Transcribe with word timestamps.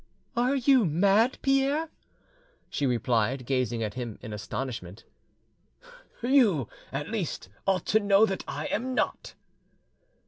"Are 0.35 0.55
you 0.55 0.83
mad, 0.83 1.37
Pierre?" 1.43 1.89
she 2.71 2.87
replied, 2.87 3.45
gazing 3.45 3.83
at 3.83 3.93
him 3.93 4.17
in 4.23 4.33
astonishment. 4.33 5.03
"You, 6.23 6.67
at 6.91 7.09
least, 7.11 7.49
ought 7.67 7.85
to 7.93 7.99
know 7.99 8.25
that 8.25 8.43
I 8.47 8.65
am 8.65 8.95
not." 8.95 9.35